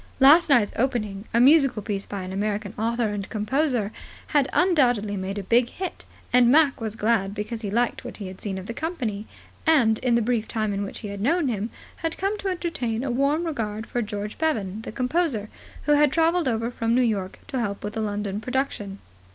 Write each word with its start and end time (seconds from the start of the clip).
Last 0.19 0.49
night's 0.49 0.73
opening, 0.77 1.25
a 1.31 1.39
musical 1.39 1.83
piece 1.83 2.07
by 2.07 2.23
an 2.23 2.31
American 2.31 2.73
author 2.75 3.09
and 3.09 3.29
composer, 3.29 3.91
had 4.29 4.49
undoubtedly 4.51 5.15
made 5.15 5.37
a 5.37 5.43
big 5.43 5.69
hit, 5.69 6.05
and 6.33 6.51
Mac 6.51 6.81
was 6.81 6.95
glad, 6.95 7.35
because 7.35 7.61
he 7.61 7.69
liked 7.69 8.03
what 8.03 8.17
he 8.17 8.25
had 8.25 8.41
seen 8.41 8.57
of 8.57 8.65
the 8.65 8.73
company, 8.73 9.27
and, 9.67 9.99
in 9.99 10.15
the 10.15 10.23
brief 10.23 10.47
time 10.47 10.73
in 10.73 10.81
which 10.83 11.01
he 11.01 11.09
had 11.09 11.21
known 11.21 11.49
him, 11.49 11.69
had 11.97 12.17
come 12.17 12.35
to 12.39 12.47
entertain 12.47 13.03
a 13.03 13.11
warm 13.11 13.43
regard 13.45 13.85
for 13.85 14.01
George 14.01 14.39
Bevan, 14.39 14.81
the 14.81 14.91
composer, 14.91 15.49
who 15.83 15.91
had 15.91 16.11
travelled 16.11 16.47
over 16.47 16.71
from 16.71 16.95
New 16.95 17.03
York 17.03 17.37
to 17.49 17.59
help 17.59 17.83
with 17.83 17.93
the 17.93 18.01
London 18.01 18.41
production. 18.41 18.97